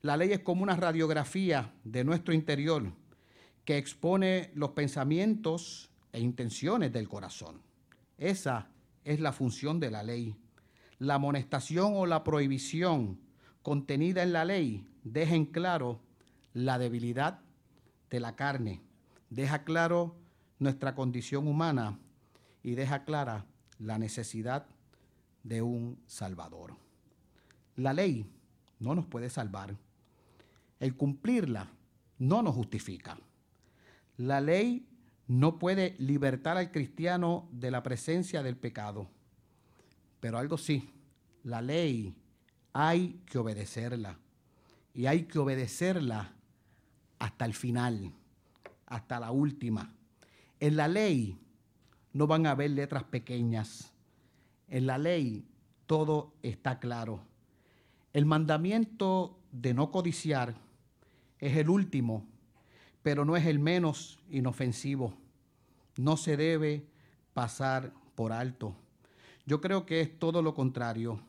La 0.00 0.16
ley 0.16 0.32
es 0.32 0.40
como 0.40 0.62
una 0.62 0.76
radiografía 0.76 1.74
de 1.84 2.04
nuestro 2.04 2.32
interior 2.32 2.92
que 3.64 3.76
expone 3.76 4.50
los 4.54 4.70
pensamientos 4.70 5.90
e 6.12 6.20
intenciones 6.20 6.92
del 6.92 7.08
corazón. 7.08 7.60
Esa 8.16 8.68
es 9.04 9.20
la 9.20 9.32
función 9.32 9.80
de 9.80 9.90
la 9.90 10.04
ley. 10.04 10.36
La 10.98 11.14
amonestación 11.14 11.92
o 11.96 12.06
la 12.06 12.22
prohibición 12.22 13.20
contenida 13.62 14.22
en 14.22 14.32
la 14.32 14.44
ley 14.44 14.86
deja 15.02 15.34
en 15.34 15.46
claro 15.46 16.00
la 16.54 16.78
debilidad 16.78 17.40
de 18.08 18.20
la 18.20 18.36
carne, 18.36 18.80
deja 19.28 19.64
claro 19.64 20.16
nuestra 20.58 20.94
condición 20.94 21.48
humana 21.48 21.98
y 22.66 22.74
deja 22.74 23.04
clara 23.04 23.46
la 23.78 23.96
necesidad 23.96 24.66
de 25.44 25.62
un 25.62 26.02
Salvador. 26.04 26.76
La 27.76 27.92
ley 27.92 28.28
no 28.80 28.96
nos 28.96 29.06
puede 29.06 29.30
salvar. 29.30 29.76
El 30.80 30.96
cumplirla 30.96 31.70
no 32.18 32.42
nos 32.42 32.56
justifica. 32.56 33.16
La 34.16 34.40
ley 34.40 34.84
no 35.28 35.60
puede 35.60 35.94
libertar 36.00 36.56
al 36.56 36.72
cristiano 36.72 37.48
de 37.52 37.70
la 37.70 37.84
presencia 37.84 38.42
del 38.42 38.56
pecado. 38.56 39.08
Pero 40.18 40.36
algo 40.36 40.58
sí, 40.58 40.90
la 41.44 41.62
ley 41.62 42.16
hay 42.72 43.20
que 43.26 43.38
obedecerla. 43.38 44.18
Y 44.92 45.06
hay 45.06 45.26
que 45.26 45.38
obedecerla 45.38 46.32
hasta 47.20 47.44
el 47.44 47.54
final, 47.54 48.12
hasta 48.86 49.20
la 49.20 49.30
última. 49.30 49.94
En 50.58 50.74
la 50.74 50.88
ley 50.88 51.38
no 52.16 52.26
van 52.26 52.46
a 52.46 52.52
haber 52.52 52.70
letras 52.70 53.04
pequeñas. 53.04 53.92
En 54.68 54.86
la 54.86 54.96
ley 54.96 55.44
todo 55.86 56.32
está 56.42 56.78
claro. 56.78 57.20
El 58.14 58.24
mandamiento 58.24 59.38
de 59.52 59.74
no 59.74 59.90
codiciar 59.90 60.54
es 61.38 61.58
el 61.58 61.68
último, 61.68 62.26
pero 63.02 63.26
no 63.26 63.36
es 63.36 63.44
el 63.44 63.58
menos 63.58 64.18
inofensivo. 64.30 65.12
No 65.98 66.16
se 66.16 66.38
debe 66.38 66.86
pasar 67.34 67.92
por 68.14 68.32
alto. 68.32 68.74
Yo 69.44 69.60
creo 69.60 69.84
que 69.84 70.00
es 70.00 70.18
todo 70.18 70.40
lo 70.40 70.54
contrario. 70.54 71.20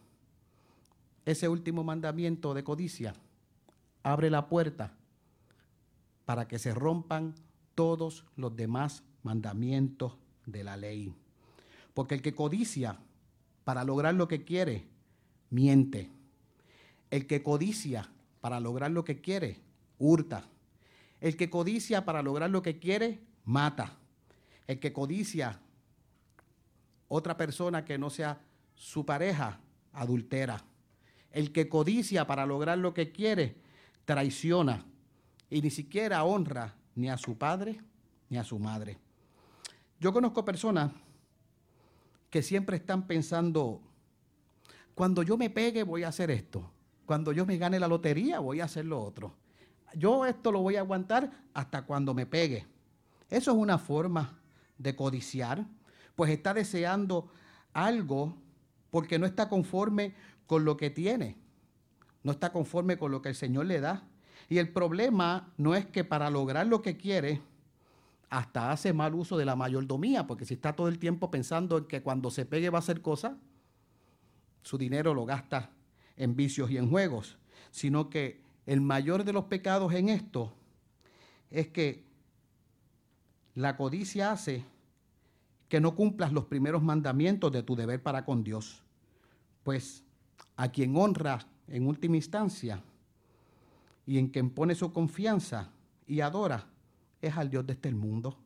Ese 1.25 1.50
último 1.50 1.84
mandamiento 1.84 2.53
de 2.53 2.63
codicia 2.63 3.13
abre 4.03 4.29
la 4.29 4.48
puerta 4.48 4.94
para 6.24 6.48
que 6.48 6.60
se 6.60 6.74
rompan 6.74 7.36
todos 7.75 8.24
los 8.38 8.56
demás 8.56 9.03
mandamientos 9.22 10.17
de 10.48 10.63
la 10.63 10.75
ley. 10.75 11.13
Porque 11.94 12.16
el 12.16 12.24
que 12.24 12.34
codicia 12.34 12.98
para 13.63 13.84
lograr 13.84 14.16
lo 14.16 14.27
que 14.27 14.44
quiere, 14.44 14.88
miente. 15.51 16.10
El 17.12 17.27
que 17.27 17.44
codicia 17.44 18.10
para 18.42 18.60
lograr 18.60 18.89
lo 18.89 19.04
que 19.04 19.22
quiere, 19.22 19.60
hurta. 20.00 20.46
El 21.22 21.38
que 21.38 21.50
codicia 21.50 22.06
para 22.06 22.24
lograr 22.24 22.50
lo 22.50 22.63
que 22.63 22.80
quiere, 22.80 23.20
mata. 23.46 23.98
El 24.66 24.80
que 24.80 24.92
codicia 24.94 25.60
otra 27.08 27.38
persona 27.38 27.86
que 27.86 27.98
no 27.98 28.10
sea 28.10 28.42
su 28.75 29.06
pareja, 29.06 29.60
adultera. 29.94 30.63
El 31.32 31.51
que 31.51 31.70
codicia 31.70 32.25
para 32.25 32.46
lograr 32.46 32.77
lo 32.77 32.94
que 32.94 33.12
quiere, 33.12 33.56
traiciona 34.06 34.86
y 35.50 35.62
ni 35.62 35.70
siquiera 35.70 36.24
honra 36.24 36.75
ni 36.96 37.10
a 37.10 37.18
su 37.18 37.38
padre 37.38 37.82
ni 38.30 38.38
a 38.38 38.44
su 38.44 38.60
madre. 38.60 38.98
Yo 40.00 40.13
conozco 40.13 40.46
personas 40.46 40.92
que 42.30 42.44
siempre 42.44 42.77
están 42.77 43.08
pensando, 43.08 43.82
cuando 44.94 45.24
yo 45.24 45.38
me 45.38 45.50
pegue 45.50 45.84
voy 45.84 46.04
a 46.04 46.10
hacer 46.10 46.30
esto, 46.30 46.70
cuando 47.06 47.32
yo 47.32 47.46
me 47.46 47.58
gane 47.58 47.80
la 47.80 47.88
lotería 47.88 48.39
voy 48.39 48.60
a 48.60 48.66
hacer 48.66 48.86
lo 48.86 49.01
otro. 49.01 49.34
Yo 49.96 50.25
esto 50.25 50.51
lo 50.51 50.62
voy 50.62 50.75
a 50.75 50.82
aguantar 50.82 51.32
hasta 51.54 51.84
cuando 51.84 52.13
me 52.13 52.25
pegue. 52.25 52.68
Eso 53.30 53.51
es 53.51 53.58
una 53.58 53.77
forma 53.77 54.38
de 54.77 54.96
codiciar, 54.96 55.66
pues 56.16 56.32
está 56.32 56.54
deseando 56.54 57.32
algo 57.74 58.38
porque 58.92 59.18
no 59.18 59.25
está 59.25 59.50
conforme 59.50 60.13
con 60.46 60.63
lo 60.63 60.77
que 60.77 60.89
tiene, 60.89 61.38
no 62.24 62.32
está 62.32 62.51
conforme 62.51 62.98
con 62.98 63.12
lo 63.12 63.22
que 63.22 63.30
el 63.30 63.36
Señor 63.36 63.66
le 63.66 63.80
da. 63.80 64.04
Y 64.50 64.60
el 64.60 64.72
problema 64.72 65.54
no 65.58 65.75
es 65.75 65.86
que 65.86 66.04
para 66.04 66.30
lograr 66.30 66.68
lo 66.68 66.82
que 66.82 66.98
quiere, 66.98 67.42
hasta 68.29 68.72
hace 68.72 68.93
mal 68.93 69.15
uso 69.15 69.38
de 69.38 69.46
la 69.46 69.55
mayordomía, 69.55 70.27
porque 70.27 70.46
si 70.46 70.55
está 70.55 70.74
todo 70.74 70.88
el 70.88 71.00
tiempo 71.00 71.31
pensando 71.31 71.77
en 71.77 71.86
que 71.86 72.01
cuando 72.01 72.29
se 72.29 72.46
pegue 72.46 72.69
va 72.69 72.79
a 72.79 72.79
hacer 72.79 73.01
cosas, 73.01 73.34
su 74.62 74.77
dinero 74.77 75.13
lo 75.13 75.25
gasta 75.25 75.72
en 76.17 76.36
vicios 76.36 76.69
y 76.72 76.77
en 76.77 76.89
juegos, 76.89 77.38
sino 77.72 78.10
que 78.10 78.41
el 78.65 78.81
mayor 78.81 79.24
de 79.24 79.34
los 79.34 79.46
pecados 79.46 79.93
en 79.93 80.10
esto 80.10 80.53
es 81.50 81.69
que 81.69 82.05
la 83.55 83.77
codicia 83.77 84.31
hace 84.31 84.65
que 85.69 85.79
no 85.79 85.96
cumplas 85.96 86.31
los 86.31 86.46
primeros 86.46 86.84
mandamientos 86.84 87.51
de 87.51 87.63
tu 87.63 87.75
deber 87.75 88.01
para 88.01 88.25
con 88.25 88.43
Dios. 88.43 88.84
Pues 89.63 90.03
a 90.55 90.69
quien 90.69 90.95
honra 90.95 91.39
en 91.67 91.88
última 91.88 92.15
instancia 92.15 92.82
y 94.06 94.17
en 94.17 94.28
quien 94.28 94.49
pone 94.49 94.75
su 94.75 94.91
confianza 94.93 95.69
y 96.06 96.21
adora, 96.21 96.67
es 97.21 97.36
al 97.36 97.49
Dios 97.49 97.65
de 97.65 97.73
este 97.73 97.91
mundo, 97.91 98.38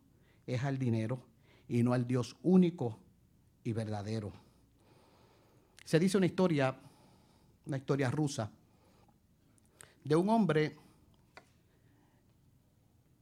es 0.48 0.64
al 0.64 0.78
dinero 0.78 1.22
y 1.68 1.84
no 1.84 1.94
al 1.94 2.08
Dios 2.08 2.36
único 2.44 3.00
y 3.64 3.74
verdadero. 3.74 4.32
Se 5.86 6.00
dice 6.00 6.18
una 6.18 6.26
historia, 6.26 6.76
una 7.66 7.78
historia 7.78 8.10
rusa, 8.10 8.52
de 10.04 10.16
un 10.16 10.30
hombre 10.30 10.78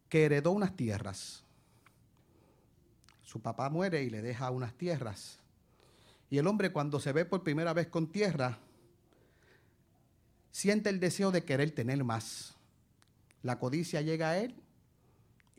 que 0.07 0.25
heredó 0.25 0.51
unas 0.51 0.75
tierras. 0.75 1.43
Su 3.23 3.41
papá 3.41 3.69
muere 3.69 4.03
y 4.03 4.09
le 4.09 4.21
deja 4.21 4.49
unas 4.49 4.73
tierras. 4.73 5.39
Y 6.29 6.38
el 6.38 6.47
hombre 6.47 6.71
cuando 6.71 6.99
se 6.99 7.12
ve 7.12 7.25
por 7.25 7.43
primera 7.43 7.73
vez 7.73 7.88
con 7.88 8.12
tierra, 8.12 8.59
siente 10.51 10.89
el 10.89 10.99
deseo 10.99 11.31
de 11.31 11.43
querer 11.43 11.71
tener 11.71 12.03
más. 12.03 12.55
La 13.43 13.59
codicia 13.59 14.01
llega 14.01 14.31
a 14.31 14.38
él 14.38 14.55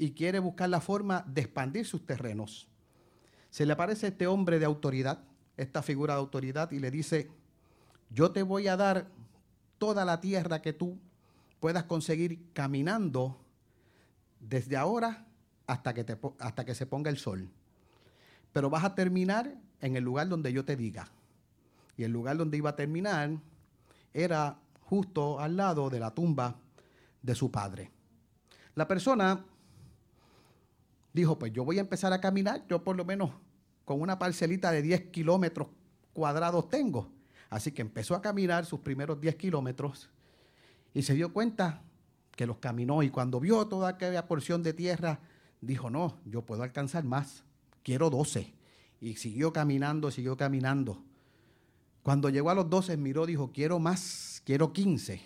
y 0.01 0.13
quiere 0.13 0.39
buscar 0.39 0.71
la 0.71 0.81
forma 0.81 1.27
de 1.29 1.43
expandir 1.43 1.85
sus 1.85 2.07
terrenos. 2.07 2.67
Se 3.51 3.67
le 3.67 3.75
aparece 3.75 4.07
este 4.07 4.27
hombre 4.27 4.59
de 4.59 4.65
autoridad, 4.65 5.23
esta 5.59 5.83
figura 5.83 6.15
de 6.15 6.21
autoridad, 6.21 6.71
y 6.71 6.79
le 6.79 6.91
dice, 6.91 7.31
yo 8.09 8.31
te 8.31 8.43
voy 8.43 8.67
a 8.67 8.79
dar 8.79 9.09
toda 9.77 10.07
la 10.07 10.19
tierra 10.23 10.63
que 10.63 10.73
tú 10.73 10.99
puedas 11.61 11.85
conseguir 11.85 12.51
caminando 12.55 13.39
desde 14.41 14.79
ahora 14.79 15.27
hasta 15.67 15.93
que, 15.93 16.07
hasta 16.39 16.65
que 16.65 16.75
se 16.75 16.87
ponga 16.87 17.11
el 17.11 17.19
sol. 17.19 17.51
Pero 18.55 18.71
vas 18.71 18.85
a 18.85 18.95
terminar 18.95 19.55
en 19.83 19.97
el 19.97 20.05
lugar 20.05 20.31
donde 20.31 20.51
yo 20.51 20.65
te 20.65 20.77
diga. 20.77 21.09
Y 21.99 22.05
el 22.05 22.13
lugar 22.13 22.39
donde 22.39 22.57
iba 22.57 22.71
a 22.71 22.77
terminar 22.77 23.33
era 24.15 24.59
justo 24.81 25.41
al 25.41 25.59
lado 25.59 25.91
de 25.91 26.01
la 26.01 26.15
tumba 26.15 26.57
de 27.21 27.35
su 27.35 27.51
padre. 27.51 27.91
La 28.77 28.89
persona 28.89 29.45
dijo, 31.12 31.38
pues 31.38 31.53
yo 31.53 31.64
voy 31.64 31.79
a 31.79 31.83
empezar 31.83 32.12
a 32.12 32.20
caminar, 32.20 32.64
yo 32.68 32.85
por 32.85 32.96
lo 32.96 33.05
menos 33.05 33.31
con 33.85 34.01
una 34.01 34.18
parcelita 34.18 34.70
de 34.70 34.83
10 34.83 35.11
kilómetros 35.11 35.68
cuadrados 36.12 36.68
tengo. 36.68 37.11
Así 37.49 37.73
que 37.73 37.83
empezó 37.83 38.14
a 38.14 38.23
caminar 38.23 38.64
sus 38.64 38.81
primeros 38.81 39.20
10 39.20 39.35
kilómetros 39.37 40.09
y 40.94 41.03
se 41.03 41.14
dio 41.14 41.33
cuenta 41.33 41.83
que 42.37 42.46
los 42.46 42.59
caminó 42.59 43.03
y 43.03 43.11
cuando 43.11 43.40
vio 43.40 43.66
toda 43.66 43.88
aquella 43.88 44.27
porción 44.27 44.62
de 44.62 44.73
tierra, 44.73 45.20
dijo, 45.61 45.90
no, 45.90 46.18
yo 46.25 46.42
puedo 46.42 46.62
alcanzar 46.62 47.05
más, 47.05 47.44
quiero 47.83 48.11
12. 48.11 48.55
Y 49.01 49.16
siguió 49.16 49.53
caminando, 49.53 50.11
siguió 50.11 50.37
caminando. 50.37 51.03
Cuando 52.03 52.29
llegó 52.29 52.51
a 52.51 52.55
los 52.55 52.68
12, 52.70 52.96
miró, 52.96 53.27
dijo, 53.27 53.51
quiero 53.53 53.79
más, 53.79 54.42
quiero 54.44 54.73
15. 54.73 55.20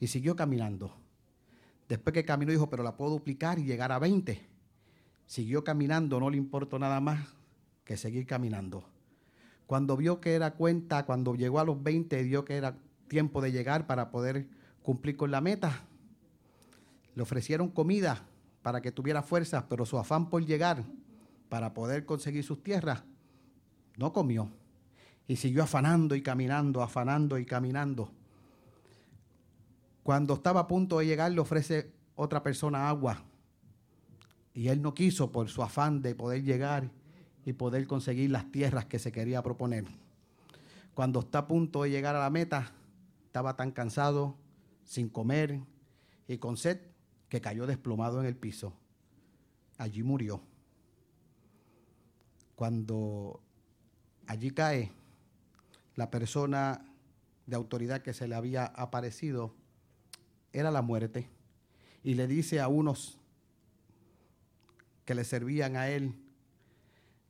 Y 0.00 0.06
siguió 0.06 0.36
caminando. 0.36 0.96
Después 1.88 2.14
que 2.14 2.24
caminó, 2.24 2.52
dijo, 2.52 2.70
pero 2.70 2.82
la 2.82 2.96
puedo 2.96 3.12
duplicar 3.12 3.58
y 3.58 3.64
llegar 3.64 3.92
a 3.92 3.98
20. 3.98 4.53
Siguió 5.26 5.64
caminando, 5.64 6.20
no 6.20 6.30
le 6.30 6.36
importó 6.36 6.78
nada 6.78 7.00
más 7.00 7.20
que 7.84 7.96
seguir 7.96 8.26
caminando. 8.26 8.84
Cuando 9.66 9.96
vio 9.96 10.20
que 10.20 10.34
era 10.34 10.54
cuenta, 10.54 11.06
cuando 11.06 11.34
llegó 11.34 11.60
a 11.60 11.64
los 11.64 11.82
20, 11.82 12.22
vio 12.22 12.44
que 12.44 12.56
era 12.56 12.76
tiempo 13.08 13.40
de 13.40 13.52
llegar 13.52 13.86
para 13.86 14.10
poder 14.10 14.48
cumplir 14.82 15.16
con 15.16 15.30
la 15.30 15.40
meta. 15.40 15.84
Le 17.14 17.22
ofrecieron 17.22 17.68
comida 17.68 18.26
para 18.62 18.80
que 18.80 18.92
tuviera 18.92 19.22
fuerzas, 19.22 19.64
pero 19.68 19.86
su 19.86 19.98
afán 19.98 20.28
por 20.28 20.44
llegar 20.44 20.84
para 21.48 21.72
poder 21.72 22.04
conseguir 22.04 22.44
sus 22.44 22.62
tierras, 22.62 23.04
no 23.96 24.12
comió. 24.12 24.50
Y 25.26 25.36
siguió 25.36 25.62
afanando 25.62 26.14
y 26.14 26.22
caminando, 26.22 26.82
afanando 26.82 27.38
y 27.38 27.46
caminando. 27.46 28.10
Cuando 30.02 30.34
estaba 30.34 30.60
a 30.60 30.66
punto 30.66 30.98
de 30.98 31.06
llegar, 31.06 31.32
le 31.32 31.40
ofrece 31.40 31.90
otra 32.14 32.42
persona 32.42 32.88
agua 32.88 33.24
y 34.54 34.68
él 34.68 34.80
no 34.80 34.94
quiso 34.94 35.32
por 35.32 35.48
su 35.48 35.62
afán 35.62 36.00
de 36.00 36.14
poder 36.14 36.44
llegar 36.44 36.90
y 37.44 37.52
poder 37.52 37.86
conseguir 37.86 38.30
las 38.30 38.50
tierras 38.50 38.86
que 38.86 39.00
se 39.00 39.10
quería 39.10 39.42
proponer. 39.42 39.84
Cuando 40.94 41.20
está 41.20 41.40
a 41.40 41.48
punto 41.48 41.82
de 41.82 41.90
llegar 41.90 42.14
a 42.14 42.20
la 42.20 42.30
meta, 42.30 42.72
estaba 43.26 43.56
tan 43.56 43.72
cansado, 43.72 44.36
sin 44.84 45.08
comer 45.08 45.60
y 46.28 46.38
con 46.38 46.56
sed, 46.56 46.80
que 47.28 47.40
cayó 47.40 47.66
desplomado 47.66 48.20
en 48.20 48.26
el 48.26 48.36
piso. 48.36 48.72
Allí 49.76 50.04
murió. 50.04 50.40
Cuando 52.54 53.40
allí 54.28 54.52
cae, 54.52 54.92
la 55.96 56.12
persona 56.12 56.86
de 57.46 57.56
autoridad 57.56 58.02
que 58.02 58.14
se 58.14 58.28
le 58.28 58.36
había 58.36 58.66
aparecido 58.66 59.52
era 60.52 60.70
la 60.70 60.80
muerte. 60.80 61.28
Y 62.04 62.14
le 62.14 62.28
dice 62.28 62.60
a 62.60 62.68
unos 62.68 63.18
que 65.04 65.14
le 65.14 65.24
servían 65.24 65.76
a 65.76 65.88
él, 65.88 66.14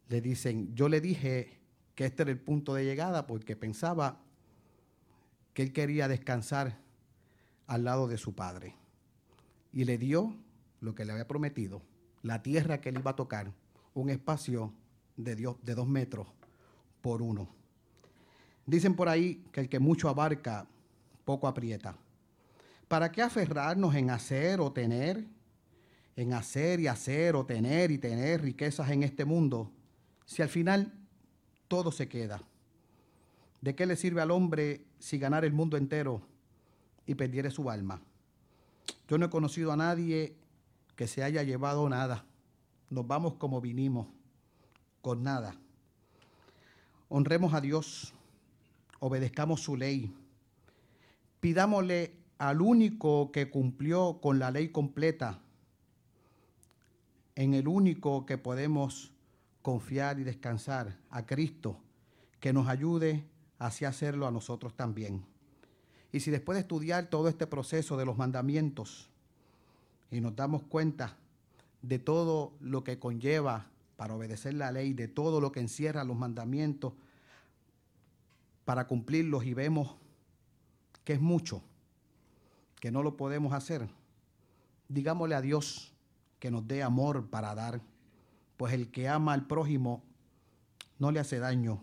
le 0.09 0.21
dicen, 0.21 0.75
yo 0.75 0.89
le 0.89 1.01
dije 1.01 1.61
que 1.95 2.05
este 2.05 2.23
era 2.23 2.31
el 2.31 2.39
punto 2.39 2.75
de 2.75 2.85
llegada 2.85 3.27
porque 3.27 3.57
pensaba 3.57 4.21
que 5.53 5.63
él 5.63 5.73
quería 5.73 6.09
descansar 6.09 6.79
al 7.67 7.85
lado 7.85 8.09
de 8.09 8.19
su 8.19 8.35
padre. 8.35 8.75
Y 9.73 9.85
le 9.85 9.99
dio 9.99 10.37
lo 10.81 10.95
que 10.95 11.05
le 11.05 11.13
había 11.13 11.27
prometido, 11.27 11.83
la 12.23 12.43
tierra 12.43 12.81
que 12.81 12.91
él 12.91 12.99
iba 12.99 13.13
a 13.13 13.17
tocar, 13.17 13.53
un 13.95 14.11
espacio 14.11 14.73
de, 15.17 15.37
Dios, 15.37 15.57
de 15.63 15.75
dos 15.75 15.89
metros 15.89 16.27
por 17.01 17.23
uno. 17.23 17.49
Dicen 18.67 18.95
por 18.95 19.09
ahí 19.09 19.45
que 19.53 19.61
el 19.61 19.69
que 19.69 19.79
mucho 19.79 20.09
abarca, 20.09 20.67
poco 21.25 21.47
aprieta. 21.47 21.97
¿Para 22.89 23.11
qué 23.11 23.23
aferrarnos 23.23 23.95
en 23.95 24.11
hacer 24.11 24.61
o 24.61 24.73
tener? 24.73 25.27
En 26.17 26.33
hacer 26.33 26.81
y 26.81 26.87
hacer 26.87 27.35
o 27.37 27.45
tener 27.45 27.91
y 27.91 27.99
tener 27.99 28.43
riquezas 28.43 28.91
en 28.91 29.03
este 29.03 29.25
mundo, 29.25 29.71
si 30.27 30.43
al 30.43 30.49
final 30.49 30.93
todo 31.69 31.91
se 31.91 32.09
queda. 32.09 32.43
¿De 33.61 33.75
qué 33.75 33.87
le 33.87 33.97
sirve 33.97 34.21
al 34.21 34.31
hombre 34.31 34.85
si 34.99 35.19
ganar 35.19 35.45
el 35.45 35.53
mundo 35.53 35.77
entero 35.77 36.23
y 37.07 37.15
perdiere 37.15 37.51
su 37.51 37.71
alma? 37.71 38.01
Yo 39.09 39.19
no 39.19 39.27
he 39.27 39.31
conocido 39.31 39.73
a 39.73 39.77
nadie 39.77 40.37
que 40.97 41.07
se 41.07 41.23
haya 41.23 41.43
llevado 41.43 41.89
nada. 41.89 42.25
Nos 42.91 43.07
vamos 43.07 43.35
como 43.35 43.61
vinimos, 43.61 44.07
con 45.01 45.23
nada. 45.23 45.55
Honremos 47.09 47.55
a 47.55 47.61
Dios, 47.61 48.15
obedezcamos 49.01 49.63
su 49.63 49.77
ley, 49.77 50.15
pidámosle 51.41 52.17
al 52.39 52.61
único 52.61 53.31
que 53.33 53.51
cumplió 53.51 54.21
con 54.21 54.39
la 54.39 54.51
ley 54.51 54.71
completa, 54.71 55.41
en 57.37 57.55
el 57.55 57.69
único 57.69 58.27
que 58.27 58.39
podemos 58.39 59.13
confiar 59.63 60.19
y 60.19 60.25
descansar, 60.25 60.99
a 61.11 61.25
Cristo, 61.25 61.79
que 62.39 62.53
nos 62.53 62.69
ayude 62.69 63.25
así 63.59 63.85
hacerlo 63.85 64.27
a 64.27 64.31
nosotros 64.31 64.75
también. 64.75 65.25
Y 66.13 66.21
si 66.21 66.31
después 66.31 66.57
de 66.57 66.61
estudiar 66.61 67.07
todo 67.07 67.29
este 67.29 67.47
proceso 67.47 67.97
de 67.97 68.05
los 68.05 68.17
mandamientos 68.19 69.09
y 70.11 70.21
nos 70.21 70.37
damos 70.37 70.63
cuenta 70.65 71.17
de 71.83 71.99
todo 71.99 72.53
lo 72.61 72.85
que 72.85 72.99
conlleva 72.99 73.71
para 73.97 74.15
obedecer 74.15 74.55
la 74.55 74.71
ley, 74.71 74.93
de 74.93 75.09
todo 75.09 75.41
lo 75.41 75.51
que 75.51 75.61
encierra 75.61 76.05
los 76.05 76.17
mandamientos, 76.17 76.93
para 78.65 78.87
cumplirlos 78.87 79.45
y 79.45 79.55
vemos 79.55 79.97
que 81.05 81.15
es 81.15 81.21
mucho, 81.21 81.63
que 82.81 82.91
no 82.91 83.03
lo 83.03 83.17
podemos 83.17 83.55
hacer, 83.55 83.89
digámosle 84.89 85.35
a 85.35 85.41
Dios 85.41 85.94
que 86.45 86.51
nos 86.51 86.69
dé 86.69 86.83
amor 86.83 87.31
para 87.31 87.55
dar, 87.55 87.81
pues 88.59 88.75
el 88.75 88.91
que 88.91 89.09
ama 89.09 89.33
al 89.33 89.47
prójimo 89.47 90.05
no 90.99 91.11
le 91.11 91.19
hace 91.19 91.39
daño 91.39 91.83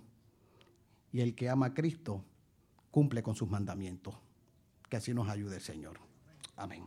y 1.12 1.21
el 1.21 1.34
que 1.34 1.50
ama 1.50 1.65
a 1.65 1.74
Cristo 1.74 2.24
cumple 2.91 3.24
con 3.24 3.34
sus 3.34 3.50
mandamientos. 3.50 4.13
Que 4.88 4.97
así 4.97 5.15
nos 5.15 5.30
ayude 5.30 5.56
el 5.56 5.63
Señor. 5.63 6.00
Amén. 6.58 6.86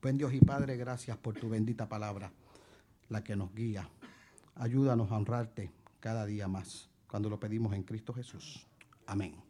Buen 0.00 0.18
Dios 0.18 0.34
y 0.34 0.38
Padre, 0.38 0.76
gracias 0.76 1.16
por 1.16 1.34
tu 1.34 1.48
bendita 1.48 1.88
palabra, 1.88 2.30
la 3.08 3.24
que 3.24 3.34
nos 3.34 3.52
guía. 3.52 3.88
Ayúdanos 4.54 5.10
a 5.10 5.16
honrarte 5.16 5.72
cada 5.98 6.24
día 6.26 6.46
más 6.46 6.90
cuando 7.08 7.28
lo 7.28 7.40
pedimos 7.40 7.74
en 7.74 7.82
Cristo 7.82 8.14
Jesús. 8.14 8.68
Amén. 9.04 9.43